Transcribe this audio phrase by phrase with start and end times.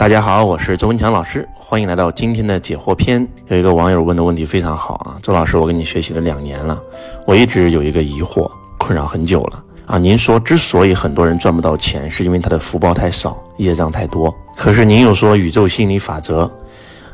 [0.00, 3.28] 大家好，我是周文强老师，欢迎来到今天的解惑篇。
[3.48, 6.82] 有一个网友问的问题非常好啊，周老师，我跟你学习了两年了，
[7.26, 9.98] 我一直有一个疑惑，困扰很久了啊。
[9.98, 14.34] 您说，之所以很多人赚不到钱，是因为他的福报太少，业障太多。
[14.56, 16.50] 可是您又说宇宙心理法则，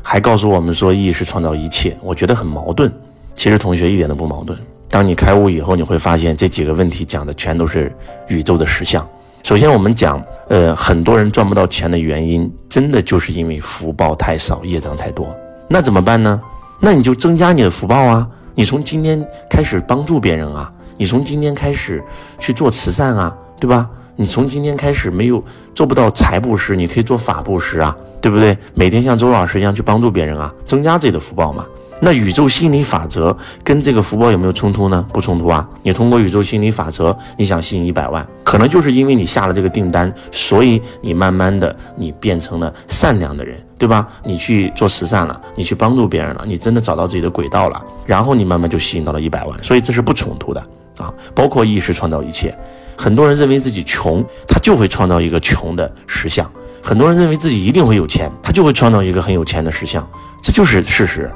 [0.01, 2.89] 还告诉我们说意识创造一切，我觉得很矛盾。
[3.35, 4.57] 其实同学一点都不矛盾。
[4.87, 7.93] 当你开悟以后，你会发现这几个问题讲的全都是
[8.29, 9.05] 宇宙的实相。
[9.47, 15.33] 首先，我们讲，呃，很多人赚不到钱的原因，真的就是因为福报太少，业障太多。
[15.69, 16.41] 那怎么办呢？
[16.81, 18.27] 那你就增加你的福报啊！
[18.55, 20.69] 你从今天开始帮助别人啊！
[20.97, 22.03] 你从今天开始
[22.37, 23.89] 去做慈善啊，对吧？
[24.17, 25.41] 你从今天开始没有
[25.73, 28.57] 做不到财布施，你可以做法布施啊，对不对？
[28.73, 31.65] 每天像周老师一样去帮助别人啊，增加自己的福报嘛。
[31.99, 35.03] 那宇宙心理法则跟这个福报有没有冲突呢？
[35.11, 35.67] 不冲突啊！
[35.81, 44.07] 你通过宇宙心理法则，你想吸引一百万，可能就是因为你下了这个订单，所以你慢慢的你变成了善良的人，对吧？
[44.23, 50.61] 你去做慈善了，你去帮助别人了，你真的找到自己的轨道了，然后你慢慢就吸引到了一百万，所以这是不冲突的
[50.97, 51.11] 啊！
[51.33, 52.55] 包括意识创造一切，
[52.95, 56.45] 很多人认为自己穷，他就会创造一个穷的实相；
[56.83, 60.07] 很多人认为自己一定会有钱，他就会创造一个很有钱的实相，
[60.43, 61.31] 这就是事实。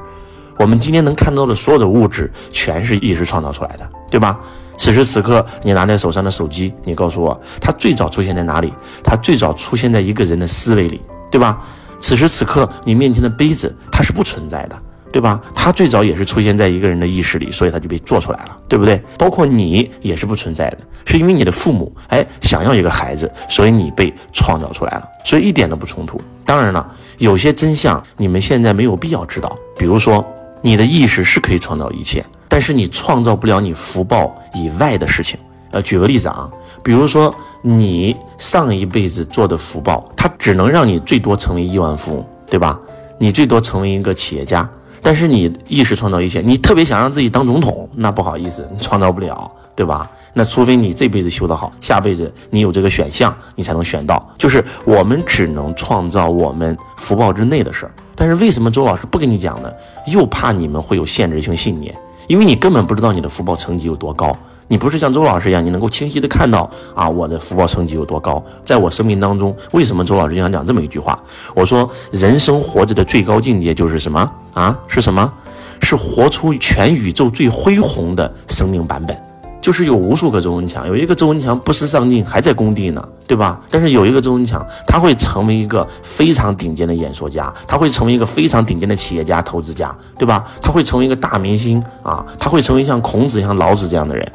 [0.61, 4.39] 我们今天能看到的所有的物质，全是意识创造出来的，对吧？
[4.77, 8.71] 此时此刻，你拿在手上的手机，你告诉我，它最早出现在哪里？
[9.03, 11.01] 它最早出现在一个人的思维里，
[11.31, 11.59] 对吧？
[11.99, 14.79] 此时此刻，你面前的杯子，它是不存在的，
[15.11, 15.41] 对吧？
[15.55, 19.01] 它最早也是出现在一个人的意识里，所以它就被做出来了，对不对？
[19.17, 26.21] 包括你也是不存在的，是因为你的父母，哎，想要一个孩子，所以你被创造出来了，所以一点都不冲突。
[26.45, 30.23] 当然了，有些真相你们现在没有必要知道，比如说。
[30.61, 35.39] 你的意识是可以创造一切，但是你创造不了你福报以外的事情。
[35.71, 36.49] 呃，举个例子啊，
[36.83, 42.79] 比如说你上一辈子做的福报，它只能让你最多成为亿万富翁，对吧？
[43.17, 44.69] 你最多成为一个企业家，
[45.01, 50.11] 但是你意识创造一切，你特别想让自己当总统，那不好意思，你创造不了，对吧？
[50.33, 54.29] 那除非你这辈子修得好，下辈子你有这个选项，你才能选到。
[54.38, 57.91] 就是我们只能创造我们福报之内的事儿。
[58.21, 59.73] 但是为什么周老师不跟你讲呢？
[60.05, 61.91] 又怕你们会有限制性信念，
[62.27, 64.31] 因为你根本不知道你的福报层级有多高。
[64.67, 68.43] 你不是像周老师一样，你能够清晰的看到啊，我的福报层级有多高。
[68.63, 71.19] 在我生命当中，为什么周老师经常讲这么一句话？
[71.55, 74.77] 我说，人生活着的最高境界就是什么啊？
[74.88, 75.33] 是什么？
[75.81, 79.31] 是活出全宇宙最恢宏的生命版本。
[79.61, 83.61] 就是有无数个周文强，有一个周文强不思上进，还在工地呢，对吧？
[83.69, 90.44] 但是有一个周文强，他会成为一个非常顶尖的演说家，他会成为一个非常顶尖的企业家、投资家，对吧？
[90.61, 94.31] 他会成为一个大明星啊，他会成为像孔子、像老子这样的人，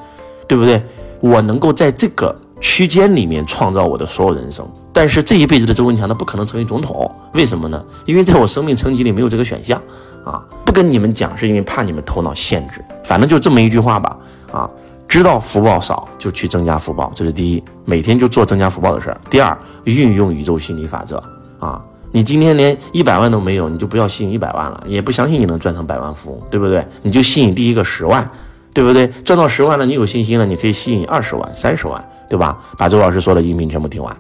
[0.47, 0.81] 对不对？
[1.21, 7.83] 我能够在这个区间里面创造我的所有人生，但是这一辈子的周文强他不可能成为总统，为什么呢？
[8.05, 9.81] 因为在我生命层级里没有这个选项
[10.25, 10.41] 啊！
[10.65, 12.85] 不跟你们讲，是因为怕你们头脑限制。
[13.03, 14.17] 反正就这么一句话吧，
[14.53, 14.71] 啊。
[15.09, 19.21] 知道福报少就去增加福报，这是第一，每天就做增加福报的事儿。
[19.31, 21.23] 第二，运用宇宙心理法则
[21.59, 21.81] 啊，
[22.11, 26.87] 你今天连一百万都没有，你就不要吸引一百万了，也不相信你能赚成百万富翁，对不对？
[27.03, 28.29] 你就吸引第一个十万，
[28.75, 29.07] 对不对？
[29.25, 32.59] 赚到十万了，你有信心了，你可以吸引二十万、三十万，对吧？
[32.77, 34.15] 把周老师说的音频全部听完，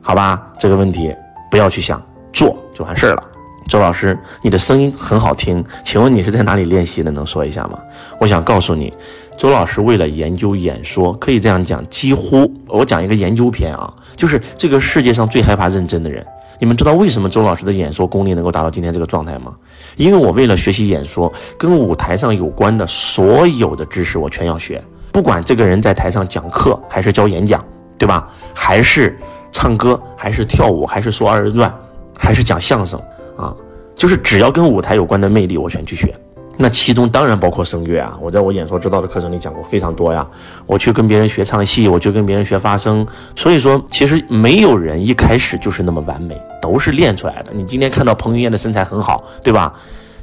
[0.00, 0.42] 好吧？
[0.58, 1.14] 这个问题
[1.50, 2.02] 不要去想，
[2.32, 3.22] 做就完事儿了。
[3.68, 7.10] 周老师，你的声音很好听，请问你是在哪里练习的？
[7.12, 7.78] 能说一下吗？
[8.18, 8.92] 我想告诉你，
[9.40, 16.22] 周老师为了研究演说，可以这样讲，几乎我讲一个研究篇啊，就是这个世界上最害怕认真的人。
[16.58, 19.54] 你们知道为什么周老师的演说功力能够达到今天这个状态吗？
[19.96, 27.64] 因为我为了学习演说，跟舞台上有关的所有的知识我全要学，不管这个人在台上讲课还是教演讲，
[27.96, 28.28] 对吧？
[28.52, 29.18] 还是
[29.50, 31.74] 唱歌，还是跳舞，还是说二人转，
[32.14, 33.00] 还是讲相声。
[33.38, 33.56] 啊，
[33.96, 36.14] 就是只要跟舞台有关的魅力，我全去学。
[36.62, 40.26] 那其中当然包括声乐啊，我在我演说之道的课程里讲过非常多呀。
[40.66, 43.06] 我去跟别人学唱戏，我去跟别人学发声。
[43.34, 47.50] 所以说，其实没有人一开始就是那么完美，都是练出来的。
[47.54, 49.72] 你今天看到彭于晏的身材很好，对吧？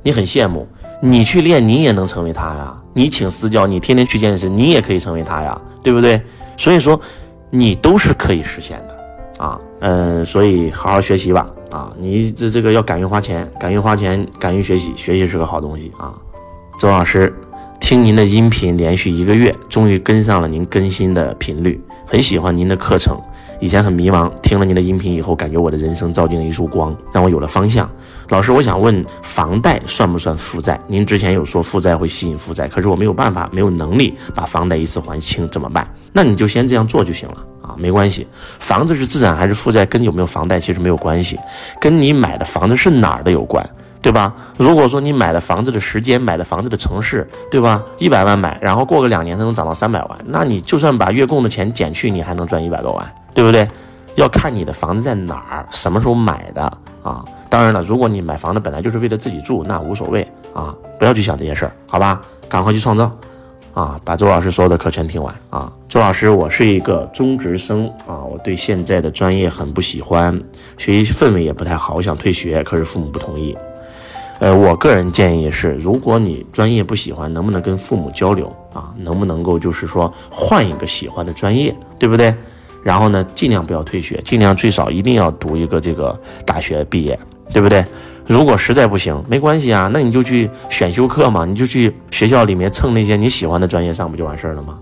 [0.03, 0.67] 你很羡慕，
[1.01, 2.71] 你去练，你也能成为他呀。
[2.93, 6.21] 你请私教，你天天去健身，你也可以成为他呀，对不对？
[6.55, 6.99] 所以说，
[7.49, 9.59] 你都是可以实现的啊。
[9.79, 11.49] 嗯，所以好好学习吧。
[11.71, 16.13] 啊，你这这个要敢于花钱，敢于花钱，敢于学习，学习是个好东西啊。
[16.77, 17.33] 周老师，
[17.79, 23.19] 听您的音频连续一个月，终于跟上了您更新的频率，很喜欢您的课程，
[23.59, 27.89] 以前很迷茫，听了您的音频以后，感觉我的人生照进了一束光，让我有了方向。
[28.29, 30.79] 老师，我想问，房贷算不算负债？
[30.85, 35.91] 您之前有说负债会吸引负债，可是我没有办法，没有能力把房贷一次还清，怎么办？
[36.13, 38.27] 那你就先这样做就行了啊，没关系。
[38.59, 41.39] 房子是资产还是负债，跟有没有房贷其实没有关系，
[41.81, 43.67] 跟你买的房子是哪儿的有关。
[44.07, 44.33] 对吧？
[44.55, 47.83] 如果说你买的房子的时间、买的房子的城市，对吧？
[47.97, 53.67] 一百万买，然后过个两年才能涨到三百万，那你就算把月供的钱减去，你还能赚一百多万，对不对？
[54.15, 56.61] 要看你的房子在哪儿，什么时候买的
[57.03, 57.25] 啊？
[57.49, 62.21] 当然了，如果你买房子本来就是为了自己住，那无所谓啊，不要去想这些事儿，好吧？
[62.47, 63.11] 赶快去创造
[63.73, 63.99] 啊！
[64.05, 65.69] 把周老师所有的课全听完啊！
[65.89, 70.41] 周老师，我是一个中职生啊，我对现在的专业很不喜欢，
[70.77, 73.55] 学习氛围也不太好，我想退学，可是父母不同意。
[74.39, 78.93] 呃，我个人建议是，如果你专业不喜欢，能不能跟父母交流啊？
[78.97, 82.33] 能不能够就是说换一个喜欢的专业，对不对？
[82.83, 87.19] 然后呢，尽量不要退学，尽量最少一定要读一个这个大学毕业，
[87.51, 87.83] 对不对？
[88.25, 94.77] 如果实在不行，没关系啊，那你就去选修课嘛，你就去学校里面蹭那些你喜欢的专业上，不就完事儿了吗？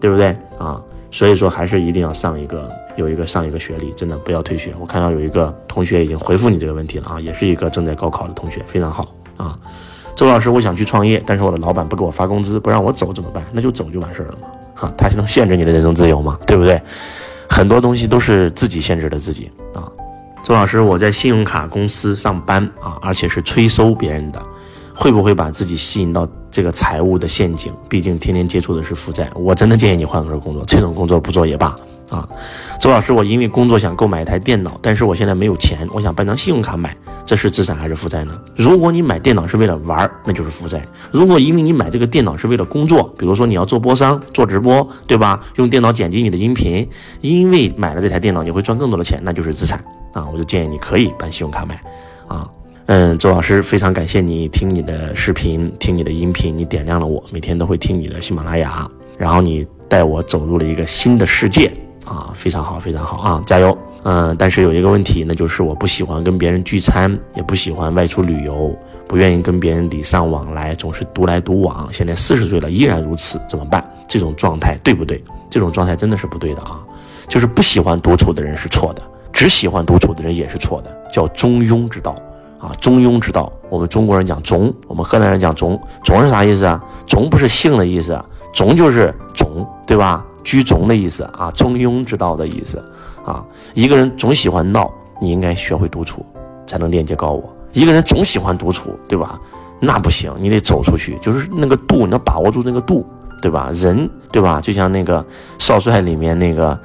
[0.00, 0.80] 对不对啊？
[1.10, 2.70] 所以说，还是一定要上一个。
[2.98, 4.74] 有一个上一个学历，真的不要退学。
[4.80, 9.56] 我看到有一个同学已经回复你这个问题了啊，也是一个正在高考的同学，非常好啊。
[10.16, 13.44] 周老师，我想去创业，但是我的老板不给我发工资，不让我走怎么办？
[13.52, 14.48] 那就走就完事儿了嘛。
[14.74, 16.36] 哈，他是能限制你的人生自由吗？
[16.44, 16.82] 对不对？
[17.48, 19.86] 很多东西都是自己限制的自己啊。
[20.42, 24.42] 周老师，我在信用卡公司上班啊，而且是催收别人的，
[24.92, 27.72] 会不会把自己吸引到这个财务的陷阱？
[27.88, 31.76] 毕竟天天接触的是负债，我真的建议你换个工作，这种工作不做也罢。
[32.10, 32.26] 啊，
[32.80, 36.96] 周老师，我因为工作想购买一台电脑，但是我现在没有钱，我想办张信用卡买，
[37.26, 38.32] 这是资产还是负债呢？
[38.56, 40.78] 如果你买电脑是为了玩，那就是负债；
[41.12, 45.38] 如果因为你买这个电脑是为了工作，比如说你要做播商、做直播，对吧？
[45.56, 46.88] 用电脑剪辑你的音频，
[47.20, 49.78] 因为买了这台电脑你会赚更多的钱，那就是资产
[50.14, 50.26] 啊！
[50.32, 51.78] 我就建议你可以办信用卡买。
[52.26, 52.48] 啊，
[52.88, 61.70] 嗯，周老师非常感谢你听你的视频，听你的音频，你点亮了我，每天都会听你的喜马拉雅，然后你带我走入了一个新的世界。
[62.06, 63.76] 啊，非常好，非常好啊，加油！
[64.04, 68.74] 嗯，但是有一个问题，那就是我不喜欢跟别人聚餐，也不喜欢外出旅游，
[69.06, 71.86] 不愿意跟别人礼尚往来，总是独来独往。
[71.92, 73.86] 现在四十岁了，依然如此，怎么办？
[74.08, 75.22] 这种状态对不对？
[75.50, 76.80] 这种状态真的是不对的啊！
[77.28, 82.14] 就是不喜欢独处的人是错的，只喜欢独处的人也是错的，叫中庸之道
[82.60, 82.72] 啊！
[82.80, 86.82] 中庸之道，我们中国人讲中，我们河南人讲中，中是啥意思啊？
[87.06, 88.20] 中不是姓的意思，
[88.52, 90.24] 中就是中，对吧？
[90.44, 92.82] 居中的意思啊，中庸之道的意思
[93.24, 93.44] 啊。
[93.74, 94.90] 一个人总喜欢闹，
[95.20, 96.24] 你应该学会独处，
[96.66, 97.44] 才能链接高我。
[97.72, 99.38] 一个人总喜欢独处，对吧？
[99.80, 103.06] 那不行，你得走出去，就是那个度，你要把握住那个度，
[103.40, 103.70] 对吧？
[103.74, 104.60] 人，对吧？
[104.60, 105.24] 就像那个
[105.58, 106.76] 少帅里面那个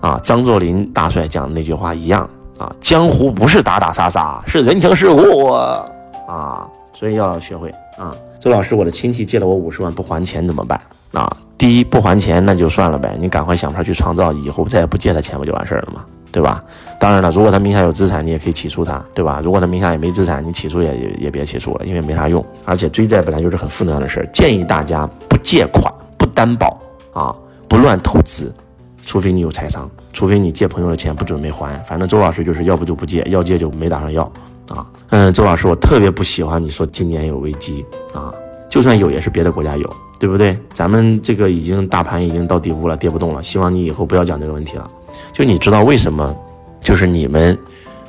[0.00, 6.66] 啊，张作霖大帅讲的那句话一样啊，江湖不是打打杀杀，是人情世故啊。
[6.92, 8.14] 所以要学会啊。
[8.40, 10.80] 周老师，我的亲戚借了我五十万不还钱怎么办
[11.12, 11.34] 啊？
[11.56, 16.04] 第一不还钱那就算了呗，你赶快想法去创造，以后再也不借他钱不就完事儿了吗？
[16.30, 16.62] 对吧？
[17.00, 19.40] 当然了，如果他名下有资产，你也可以起诉他，对吧？
[19.42, 22.44] 如果他名下也没资产，你起诉也也也别起诉了，因为没啥用。
[22.64, 26.78] 而且追债本来就是很负能量的事儿，建议大家不借款、不担保
[27.14, 27.34] 啊，
[27.66, 28.52] 不乱投资，
[29.08, 31.74] 除非你有财商，除非你借朋友的钱不准备还。
[31.84, 34.22] 反正周老师就是要不就不借，要借就没打算要
[34.68, 34.86] 啊。
[35.08, 38.30] 嗯，周老师，我特别不喜欢你说今年有危机啊，
[38.68, 39.96] 就算有也是别的国家有。
[40.20, 40.58] 对不对？
[40.74, 43.40] 咱们这个已经大盘已经到底部了，跌不动了。
[43.40, 44.90] 希望你以后不要讲这个问题了。
[45.32, 46.36] 就你知道为什么？
[46.82, 47.56] 就是你们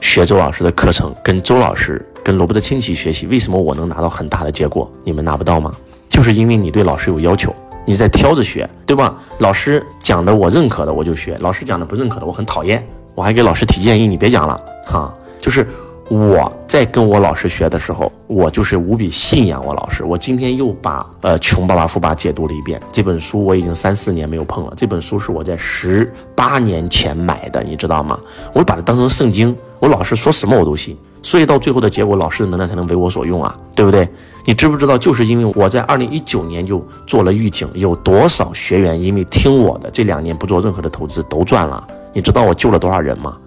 [0.02, 5.72] 学周老师的课程，跟周老师、跟罗伯特清崎学习，为什么我能拿到很大的结果，你们拿不到吗？
[6.10, 7.56] 就是因为你对老师有要求，
[7.86, 9.16] 你在挑着学，对吧？
[9.40, 15.68] 老师讲的我认可的我就学，老师讲的不认可的我很讨厌，我还给老师提建议，你别讲了，哈，就是。
[16.12, 20.04] 我在跟我老师学的时候，我就是无比信仰我老师。
[20.04, 22.82] 我今天又把呃《穷爸爸富爸爸》解读了一遍。
[22.92, 24.74] 这本书我已经三四年没有碰了。
[24.76, 28.20] 这本书是我在十八年前买的，你知道吗？
[28.56, 30.98] 我把它当成圣经，我老师说什么我都信。
[31.22, 34.08] 所以到最后的结果，老师的能量才能为我所用啊，对不对？
[34.46, 34.98] 你知不知道？
[34.98, 41.86] 就是因为我在二零一九年就做了预警，有多少学员因为听我的，这两年不做任何的投资都赚了？
[42.14, 43.38] 你知道我救了多少人吗？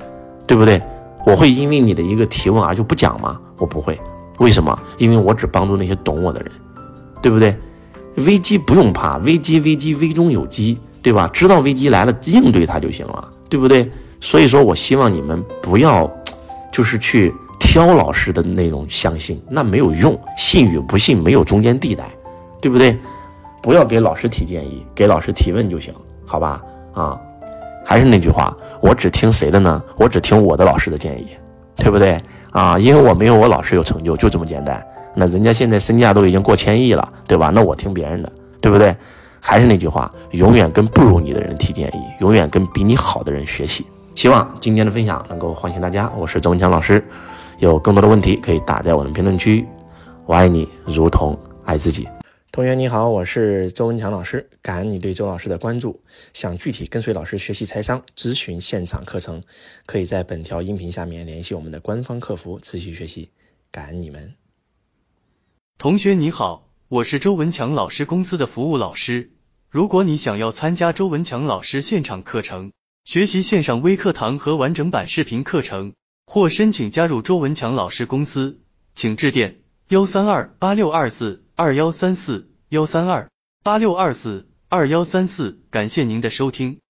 [0.47, 0.81] 对不对？
[1.25, 3.39] 我会因为你的一个提问而就不讲吗？
[3.57, 3.99] 我不会，
[4.39, 4.79] 为什么？
[4.99, 6.51] 因为我只帮助那些懂我的人，
[7.23, 7.57] 对不对？
[8.27, 11.29] 危机不用怕，危机危机危中有机，对吧？
[11.33, 13.91] 知道危机来了，应对它就行了，对不对？
[14.21, 16.09] 所以说我希望你们不要，
[16.71, 17.33] 就是去
[17.73, 22.05] 教老师的内容相信，那没有用，信与不信没有中间地带，
[22.61, 22.95] 对不对？
[23.63, 25.91] 不要给老师提建议，给老师提问就行，
[26.27, 26.63] 好吧？
[26.93, 27.19] 啊。
[27.83, 29.83] 还是那句话，我只听谁的呢？
[29.97, 31.29] 我只听我的老师的建议，
[31.77, 32.19] 对不对
[32.51, 32.79] 啊？
[32.79, 34.85] 因为我没有我老师有成就，就这么简单。
[35.15, 37.49] 那人家现在身价都已经过千亿了，对吧？
[37.55, 38.95] 那我听别人的，对不对？
[39.41, 43.87] 还是那句话，永远跟不如你的人提建议，永远跟比你好的人学习。
[44.15, 46.13] 希望今天的分享能够唤醒大家。
[46.19, 47.03] 我是周文强老师，
[47.63, 49.65] 有更多的问题可以打在我的评论区。
[50.27, 52.09] 我爱你，如同爱自己。
[52.51, 56.03] 同学你好，我是周文强老师，感恩你对周老师的关注。
[56.33, 59.45] 想具体跟随老师学习财商、咨询现场课程，
[59.87, 63.31] 可以在本条音频下面联系我们的官方客服持续学习。
[63.71, 64.35] 感恩你们。
[65.79, 69.31] 同学你好，我是周文强老师公司的服务老师。
[69.71, 72.73] 如果你想要参加周文强老师现场课程，
[73.05, 75.93] 学习线上微课堂和完整版视频课程，
[76.35, 78.59] 或申请加入周文强老师公司，
[78.95, 81.45] 请致电幺三二八六二四。
[81.57, 83.29] 二幺三四幺三二
[83.63, 86.81] 八六二四二幺三四，感谢您的收听。